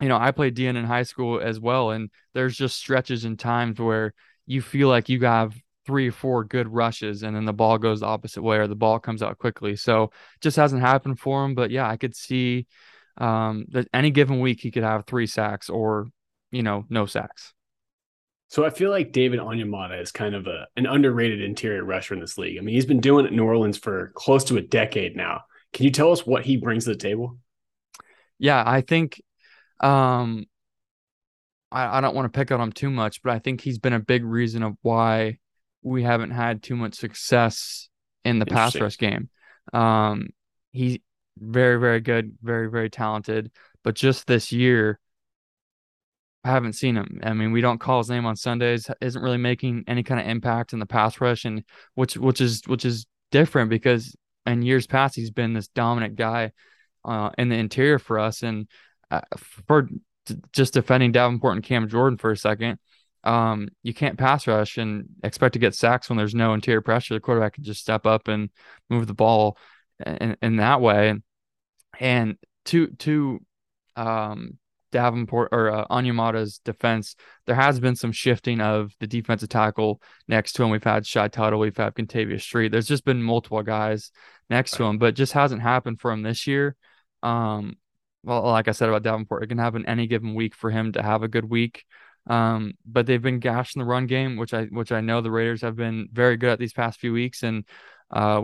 [0.00, 3.38] you know I played DN in high school as well, and there's just stretches and
[3.38, 4.14] times where
[4.46, 5.54] you feel like you have
[5.86, 8.74] three or four good rushes and then the ball goes the opposite way or the
[8.74, 9.76] ball comes out quickly.
[9.76, 11.54] So just hasn't happened for him.
[11.54, 12.66] But yeah, I could see
[13.18, 16.08] um, that any given week he could have three sacks or,
[16.50, 17.52] you know, no sacks.
[18.48, 22.20] So I feel like David Onyemata is kind of a an underrated interior rusher in
[22.20, 22.58] this league.
[22.58, 25.42] I mean, he's been doing it in New Orleans for close to a decade now.
[25.72, 27.38] Can you tell us what he brings to the table?
[28.38, 29.22] Yeah, I think
[29.80, 30.46] um
[31.70, 33.92] I, I don't want to pick on him too much, but I think he's been
[33.92, 35.38] a big reason of why
[35.82, 37.88] we haven't had too much success
[38.24, 39.30] in the pass rush game.
[39.72, 40.30] Um,
[40.72, 40.98] he's
[41.40, 43.50] very, very good, very, very talented.
[43.82, 44.98] But just this year,
[46.44, 47.20] I haven't seen him.
[47.22, 48.90] I mean, we don't call his name on Sundays.
[49.00, 52.62] Isn't really making any kind of impact in the pass rush, and which which is
[52.66, 54.14] which is different because
[54.46, 56.52] in years past he's been this dominant guy
[57.04, 58.42] uh, in the interior for us.
[58.42, 58.68] And
[59.10, 59.88] uh, for
[60.52, 62.78] just defending Davenport and Cam Jordan for a second,
[63.24, 67.14] um, you can't pass rush and expect to get sacks when there's no interior pressure.
[67.14, 68.50] The quarterback can just step up and
[68.88, 69.58] move the ball
[70.04, 71.10] in, in that way.
[71.10, 71.22] And
[72.00, 73.40] to to
[73.96, 74.58] um,
[74.92, 77.14] Davenport or uh, Onyemata's defense,
[77.46, 80.70] there has been some shifting of the defensive tackle next to him.
[80.70, 82.72] We've had Shy Tuttle, we've had Kentavius Street.
[82.72, 84.10] There's just been multiple guys
[84.48, 86.76] next to him, but just hasn't happened for him this year.
[87.22, 87.76] Um,
[88.24, 91.02] well, like I said about Davenport, it can happen any given week for him to
[91.02, 91.84] have a good week.
[92.26, 95.30] Um, but they've been gashed in the run game, which I which I know the
[95.30, 97.42] Raiders have been very good at these past few weeks.
[97.42, 97.64] And
[98.10, 98.42] uh,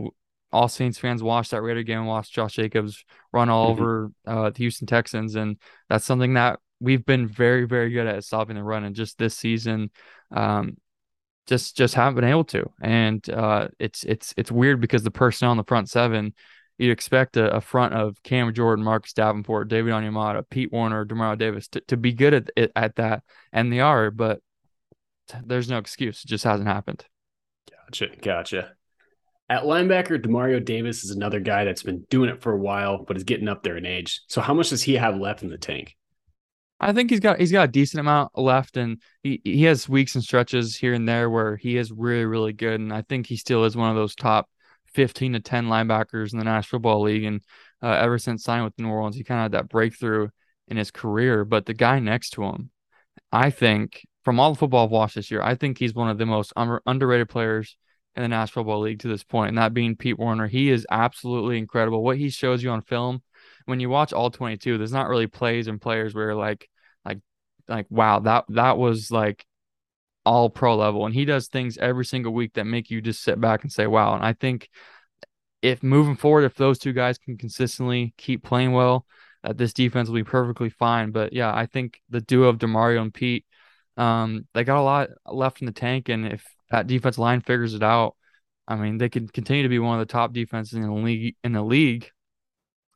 [0.52, 3.82] all Saints fans watched that Raider game, and watched Josh Jacobs run all mm-hmm.
[3.82, 5.56] over uh, the Houston Texans, and
[5.88, 8.85] that's something that we've been very very good at stopping the run.
[8.85, 9.90] And just this season,
[10.30, 10.76] um,
[11.46, 12.70] just just haven't been able to.
[12.80, 16.35] And uh, it's it's it's weird because the personnel on the front seven
[16.78, 21.38] you'd expect a, a, front of Cam Jordan, Marcus Davenport, David Onyemata, Pete Werner, Demario
[21.38, 24.40] Davis to, to be good at it, at that, and they are, but
[25.44, 26.22] there's no excuse.
[26.24, 27.04] It just hasn't happened.
[27.70, 28.75] Gotcha, gotcha.
[29.48, 33.16] At linebacker, Demario Davis is another guy that's been doing it for a while, but
[33.16, 34.22] is getting up there in age.
[34.26, 35.96] So, how much does he have left in the tank?
[36.80, 40.14] I think he's got he's got a decent amount left, and he he has weeks
[40.14, 43.37] and stretches here and there where he is really really good, and I think he
[43.37, 44.48] still is one of those top
[44.92, 47.24] fifteen to ten linebackers in the National Football League.
[47.24, 47.40] And
[47.82, 50.28] uh, ever since signing with New Orleans, he kind of had that breakthrough
[50.66, 51.44] in his career.
[51.44, 52.70] But the guy next to him,
[53.30, 56.18] I think from all the football I've watched this year, I think he's one of
[56.18, 57.76] the most under, underrated players
[58.16, 60.46] in the National Football League to this point, and that being Pete Werner.
[60.48, 62.02] He is absolutely incredible.
[62.02, 63.22] What he shows you on film
[63.66, 66.68] when you watch all 22, there's not really plays and players where like
[67.05, 67.18] like
[67.68, 69.44] like wow, that that was like
[70.24, 73.40] all pro level and he does things every single week that make you just sit
[73.40, 74.14] back and say wow.
[74.14, 74.68] And I think
[75.62, 79.05] if moving forward if those two guys can consistently keep playing well,
[79.42, 81.11] that this defense will be perfectly fine.
[81.11, 83.44] But yeah, I think the duo of Demario and Pete
[83.96, 87.74] um, they got a lot left in the tank and if that defense line figures
[87.74, 88.16] it out,
[88.68, 91.37] I mean, they could continue to be one of the top defenses in the league
[91.44, 92.11] in the league.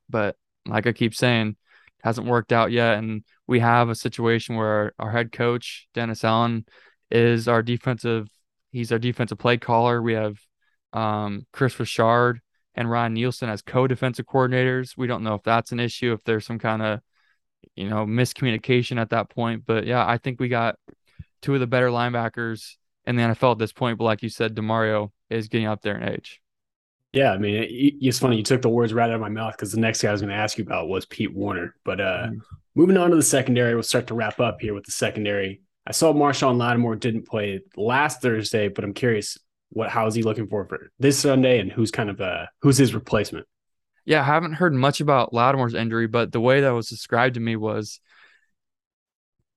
[0.08, 1.56] But like I keep saying,
[2.02, 2.98] hasn't worked out yet.
[2.98, 6.64] And we have a situation where our, our head coach, Dennis Allen,
[7.10, 8.28] is our defensive,
[8.70, 10.02] he's our defensive play caller.
[10.02, 10.38] We have
[10.92, 12.40] um, Kris Richard
[12.74, 14.96] and Ryan Nielsen as co-defensive coordinators.
[14.96, 17.00] We don't know if that's an issue, if there's some kind of,
[17.74, 19.64] you know, miscommunication at that point.
[19.66, 20.76] But yeah, I think we got
[21.42, 23.98] two of the better linebackers in the NFL at this point.
[23.98, 26.40] But like you said, Demario is getting up there in age.
[27.12, 27.66] Yeah, I mean, it,
[28.00, 30.10] it's funny you took the words right out of my mouth because the next guy
[30.10, 31.74] I was going to ask you about was Pete Werner.
[31.84, 32.38] But uh, mm-hmm.
[32.74, 35.62] moving on to the secondary, we'll start to wrap up here with the secondary.
[35.86, 39.38] I saw Marshon Lattimore didn't play last Thursday, but I'm curious
[39.70, 42.76] what how is he looking for for this Sunday and who's kind of uh who's
[42.76, 43.46] his replacement?
[44.04, 47.40] Yeah, I haven't heard much about Lattimore's injury, but the way that was described to
[47.40, 48.00] me was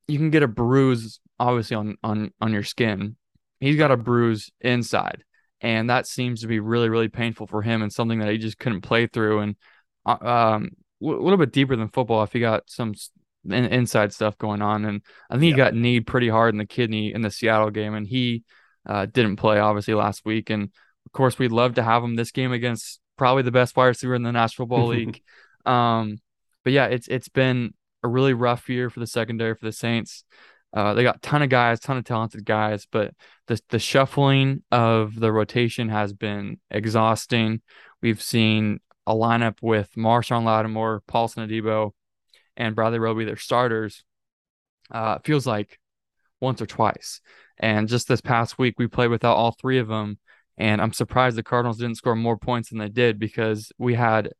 [0.07, 3.15] you can get a bruise obviously on on on your skin.
[3.63, 5.23] He's got a bruise inside
[5.63, 8.59] and that seems to be really really painful for him and something that he just
[8.59, 9.39] couldn't play through.
[9.39, 9.55] And
[10.05, 10.71] uh, um
[11.01, 12.93] a little bit deeper than football if he got some
[13.45, 14.85] in, inside stuff going on.
[14.85, 15.49] And I think yeah.
[15.49, 18.43] he got kneed pretty hard in the kidney in the Seattle game and he
[18.87, 20.49] uh, didn't play obviously last week.
[20.49, 23.87] And of course we'd love to have him this game against probably the best wide
[23.87, 25.21] receiver in the National Football League.
[25.65, 26.17] Um
[26.63, 27.73] but yeah it's it's been
[28.03, 30.25] a really rough year for the secondary for the Saints
[30.73, 33.13] uh, they got a ton of guys, ton of talented guys, but
[33.47, 37.61] the the shuffling of the rotation has been exhausting.
[38.01, 41.91] We've seen a lineup with Marshon Lattimore, Paulson Adebo,
[42.57, 44.03] and Bradley Roby, their starters.
[44.91, 45.79] Uh, feels like
[46.39, 47.21] once or twice.
[47.57, 50.19] And just this past week, we played without all three of them.
[50.57, 54.31] And I'm surprised the Cardinals didn't score more points than they did because we had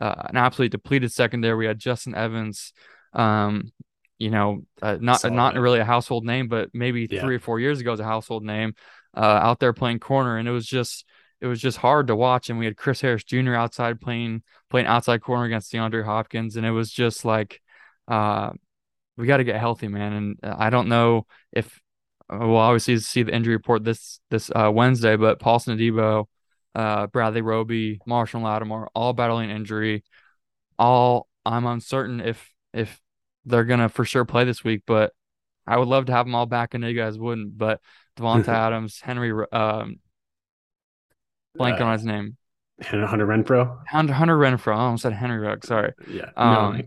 [0.00, 1.56] uh, an absolutely depleted secondary.
[1.56, 2.72] We had Justin Evans,
[3.12, 3.72] um,
[4.18, 7.20] you know, uh, not not really a household name, but maybe yeah.
[7.20, 8.74] three or four years ago was a household name
[9.16, 11.04] uh, out there playing corner, and it was just
[11.40, 12.50] it was just hard to watch.
[12.50, 13.54] And we had Chris Harris Jr.
[13.54, 17.60] outside playing playing outside corner against DeAndre Hopkins, and it was just like,
[18.08, 18.50] uh,
[19.16, 20.12] we got to get healthy, man.
[20.12, 21.80] And uh, I don't know if
[22.28, 26.26] uh, we'll obviously see the injury report this this uh, Wednesday, but Paulson Adebo,
[26.74, 30.02] uh, Bradley Roby, Marshall Lattimore, all battling injury.
[30.76, 33.00] All I'm uncertain if if
[33.48, 35.12] they're gonna for sure play this week, but
[35.66, 36.74] I would love to have them all back.
[36.74, 37.80] and you guys wouldn't, but
[38.18, 39.98] Davante Adams, Henry, um,
[41.54, 42.36] blank uh, on his name,
[42.82, 43.78] Hunter Renfrow.
[43.88, 44.74] Hunter, Hunter Renfrow.
[44.74, 45.68] I almost said Henry Ruggs.
[45.68, 45.92] Sorry.
[46.08, 46.30] Yeah.
[46.36, 46.82] Um,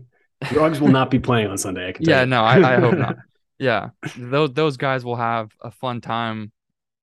[0.52, 1.88] no, Ruggs will not be playing on Sunday.
[1.88, 2.04] I can.
[2.04, 2.24] yeah.
[2.24, 3.16] No, I, I hope not.
[3.58, 6.50] Yeah, those those guys will have a fun time,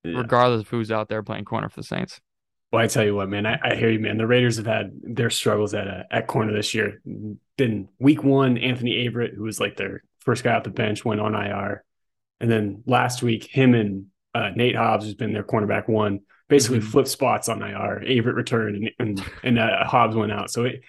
[0.04, 0.18] yeah.
[0.18, 2.20] regardless of who's out there playing corner for the Saints.
[2.72, 4.18] Well, I tell you what, man, I, I hear you, man.
[4.18, 7.02] The Raiders have had their struggles at uh, at corner this year.
[7.58, 11.20] Then week one, Anthony Averett, who was like their first guy off the bench, went
[11.20, 11.84] on IR,
[12.40, 14.06] and then last week, him and
[14.36, 16.90] uh, Nate Hobbs, who's been their cornerback one, basically mm-hmm.
[16.90, 18.04] flipped spots on IR.
[18.06, 20.52] Averett returned, and and, and uh, Hobbs went out.
[20.52, 20.82] So it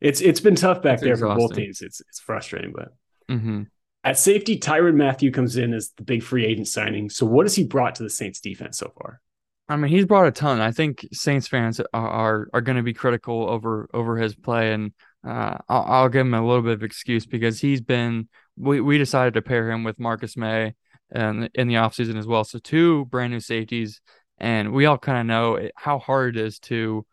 [0.00, 1.36] it's it's been tough back it's there exhausting.
[1.36, 1.82] for both teams.
[1.82, 2.88] It's it's frustrating, but.
[3.30, 3.62] Mm-hmm.
[4.04, 7.10] At safety, Tyrann Mathieu comes in as the big free agent signing.
[7.10, 9.20] So, what has he brought to the Saints defense so far?
[9.68, 10.60] I mean, he's brought a ton.
[10.60, 14.72] I think Saints fans are are, are going to be critical over over his play,
[14.72, 14.92] and
[15.26, 18.28] uh, I'll, I'll, give him a little bit of excuse because he's been.
[18.56, 20.74] We, we decided to pair him with Marcus Maye,
[21.10, 22.44] and in the offseason as well.
[22.44, 24.00] So two brand new safeties,
[24.38, 27.04] and we all kind of know how hard it is to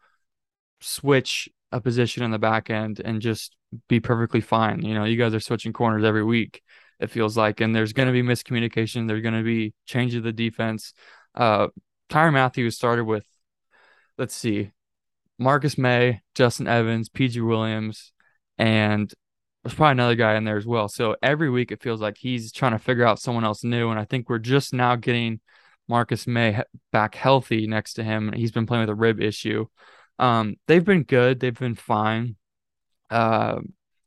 [0.79, 3.55] switch a position in the back end and just
[3.87, 4.83] be perfectly fine.
[4.83, 6.61] You know, you guys are switching corners every week.
[6.99, 9.07] It feels like, and there's going to be miscommunication.
[9.07, 10.93] There's going to be change of the defense.
[11.33, 11.67] Uh,
[12.13, 13.25] Tyrann Matthews started with,
[14.19, 14.69] let's see,
[15.39, 18.11] Marcus Maye, Justin Evans, PJ Williams,
[18.59, 19.11] and
[19.63, 20.87] there's probably another guy in there as well.
[20.87, 23.89] So every week it feels like he's trying to figure out someone else new.
[23.89, 25.39] And I think we're just now getting
[25.87, 26.61] Marcus Maye
[26.91, 28.31] back healthy next to him.
[28.31, 29.65] He's been playing with a rib issue.
[30.19, 31.39] Um, they've been good.
[31.39, 32.35] They've been fine.
[33.09, 33.61] Uh,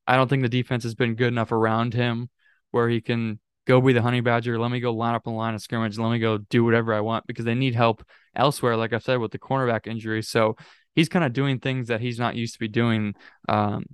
[0.06, 2.30] I don't think the defense has been good enough around him
[2.70, 4.58] where he can go be the honey badger.
[4.58, 5.98] Let me go line up in line of scrimmage.
[5.98, 8.04] Let me go do whatever I want because they need help
[8.34, 10.22] elsewhere, like I said, with the cornerback injury.
[10.22, 10.56] So
[10.94, 13.14] he's kind of doing things that he's not used to be doing.
[13.48, 13.84] Um,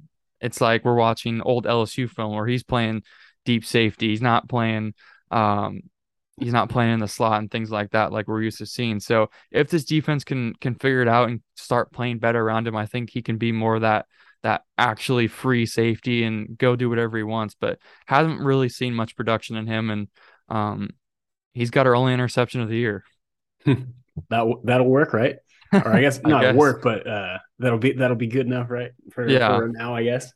[0.41, 3.03] it's like we're watching old LSU film where he's playing
[3.45, 4.09] deep safety.
[4.09, 4.95] He's not playing
[5.31, 5.81] um,
[6.39, 9.01] he's not playing in the slot and things like that like we're used to seeing.
[9.01, 12.77] So if this defense can can figure it out and start playing better around him,
[12.77, 14.07] I think he can be more that
[14.43, 17.57] that actually free safety and go do whatever he wants.
[17.59, 20.09] But hasn't really seen much production in him, and
[20.49, 20.91] um,
[21.53, 23.05] he's got our only interception of the year.
[23.67, 25.37] that that'll work, right?
[25.73, 26.57] Or I guess not I guess.
[26.57, 28.93] work, but uh, that'll be that'll be good enough, right?
[29.13, 29.57] For, yeah.
[29.57, 30.33] for now, I guess.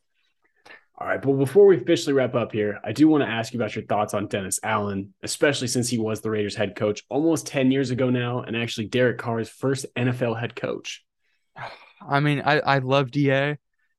[0.98, 3.60] All right, but before we officially wrap up here, I do want to ask you
[3.60, 7.46] about your thoughts on Dennis Allen, especially since he was the Raiders head coach almost
[7.48, 11.04] 10 years ago now, and actually Derek Carr's first NFL head coach.
[12.08, 13.58] I mean, I, I love DA.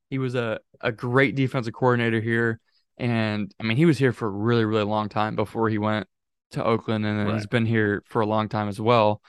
[0.09, 2.59] He was a, a great defensive coordinator here.
[2.97, 6.07] And I mean, he was here for a really, really long time before he went
[6.51, 7.33] to Oakland, and right.
[7.35, 9.21] he's been here for a long time as well.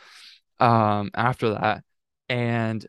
[0.61, 1.85] Um, after that,
[2.29, 2.83] and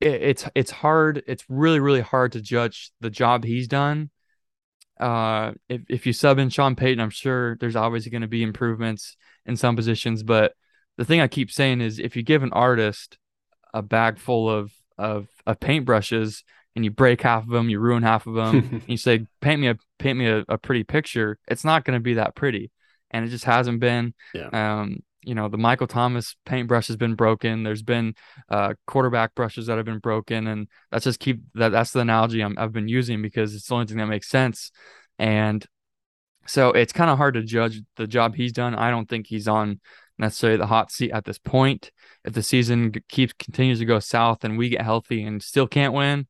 [0.00, 1.22] it, it's it's hard.
[1.26, 4.10] It's really, really hard to judge the job he's done
[5.00, 8.42] uh, if if you sub in Sean Payton, I'm sure there's obviously going to be
[8.42, 9.16] improvements
[9.46, 10.22] in some positions.
[10.22, 10.54] But
[10.96, 13.18] the thing I keep saying is, if you give an artist
[13.72, 16.42] a bag full of of, of paintbrushes
[16.78, 19.60] and you break half of them, you ruin half of them, and you say, "Paint
[19.60, 22.70] me a paint me a, a pretty picture," it's not going to be that pretty,
[23.10, 24.14] and it just hasn't been.
[24.32, 24.48] Yeah.
[24.52, 27.64] Um, you know, the Michael Thomas paintbrush has been broken.
[27.64, 28.14] There's been
[28.48, 31.70] uh, quarterback brushes that have been broken, and that's just keep that.
[31.70, 34.70] That's the analogy i have been using because it's the only thing that makes sense.
[35.18, 35.66] And
[36.46, 38.76] so it's kind of hard to judge the job he's done.
[38.76, 39.80] I don't think he's on
[40.16, 41.90] necessarily the hot seat at this point.
[42.24, 45.92] If the season keeps continues to go south and we get healthy and still can't
[45.92, 46.28] win,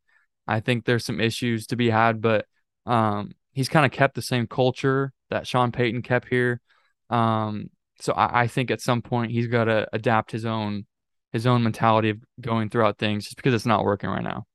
[0.49, 2.21] I think there's some issues to be had.
[2.21, 2.47] But
[2.87, 6.61] um, he's kind of kept the same culture that Sean Payton kept here.
[7.11, 7.71] Um,
[8.01, 10.87] so I, I think at some point he's got to adapt his own
[11.33, 14.47] his own mentality of going throughout things just because it's not working right now.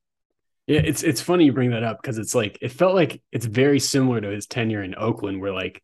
[0.65, 3.45] Yeah, it's it's funny you bring that up because it's like it felt like it's
[3.45, 5.83] very similar to his tenure in Oakland, where like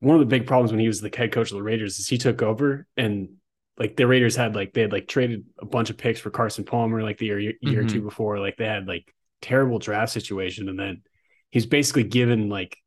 [0.00, 2.08] one of the big problems when he was the head coach of the Raiders is
[2.08, 3.36] he took over and
[3.78, 6.64] like the Raiders had like they had like traded a bunch of picks for Carson
[6.64, 7.78] Palmer like the year year mm-hmm.
[7.78, 9.12] or two before, like they had like
[9.42, 11.02] terrible draft situation, and then
[11.50, 12.78] he's basically given like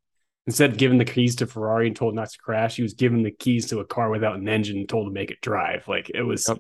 [0.48, 3.24] instead of giving the keys to Ferrari and told not to crash, he was given
[3.24, 5.88] the keys to a car without an engine and told to make it drive.
[5.88, 6.60] Like it was, yep.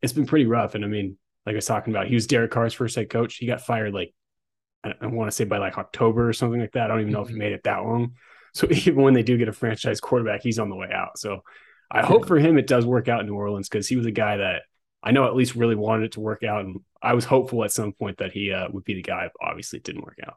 [0.00, 0.74] it's been pretty rough.
[0.74, 3.36] And I mean, like I was talking about, he was Derek Carr's first head coach.
[3.36, 4.14] He got fired like,
[4.82, 6.84] I, I want to say by like October or something like that.
[6.84, 7.24] I don't even know mm-hmm.
[7.24, 7.38] if he mm-hmm.
[7.40, 8.14] made it that long.
[8.52, 11.20] So even when they do get a franchise quarterback, he's on the way out.
[11.20, 11.44] So
[11.88, 14.10] I hope for him it does work out in New Orleans because he was a
[14.10, 14.62] guy that
[15.02, 16.64] I know at least really wanted it to work out.
[16.64, 19.30] And I was hopeful at some point that he uh, would be the guy.
[19.40, 20.36] Obviously, it didn't work out.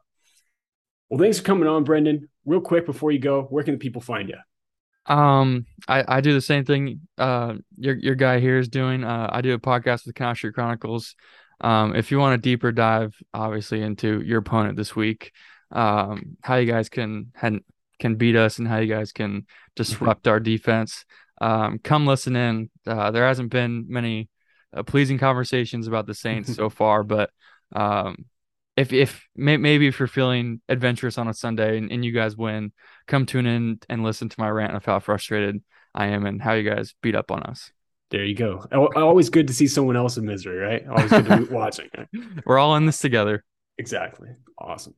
[1.10, 2.30] Well, thanks for coming on, Brendan.
[2.46, 4.38] Real quick before you go, where can the people find you?
[5.14, 7.02] Um, I, I do the same thing.
[7.18, 9.04] Uh, your your guy here is doing.
[9.04, 11.16] Uh, I do a podcast with Street Chronicles.
[11.60, 15.34] Um, if you want a deeper dive, obviously into your opponent this week,
[15.72, 17.32] um, how you guys can
[18.00, 19.46] can beat us and how you guys can
[19.76, 21.06] disrupt our defense.
[21.42, 22.70] Um, come listen in.
[22.86, 24.30] Uh, there hasn't been many
[24.74, 27.30] uh, pleasing conversations about the Saints so far, but
[27.76, 28.26] um,
[28.76, 32.36] if if may, maybe if you're feeling adventurous on a Sunday and, and you guys
[32.36, 32.72] win,
[33.08, 35.62] come tune in and listen to my rant of how frustrated
[35.94, 37.72] I am and how you guys beat up on us.
[38.10, 38.66] There you go.
[38.96, 40.88] Always good to see someone else in misery, right?
[40.88, 41.90] Always good to be watching.
[42.46, 43.44] We're all in this together.
[43.80, 44.30] Exactly.
[44.58, 44.94] Awesome.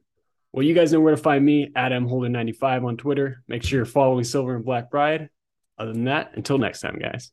[0.51, 3.41] Well, you guys know where to find me at mholder95 on Twitter.
[3.47, 5.29] Make sure you're following Silver and Black Pride.
[5.77, 7.31] Other than that, until next time, guys.